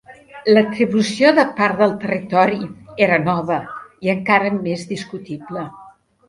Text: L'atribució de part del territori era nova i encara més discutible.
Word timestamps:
L'atribució 0.53 1.33
de 1.39 1.43
part 1.59 1.77
del 1.81 1.93
territori 2.05 2.57
era 3.09 3.19
nova 3.27 3.59
i 4.09 4.13
encara 4.15 4.51
més 4.65 4.89
discutible. 4.95 5.69